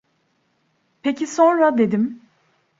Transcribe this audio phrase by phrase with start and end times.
[1.01, 1.77] Peki, sonra?
[1.77, 2.21] dedim.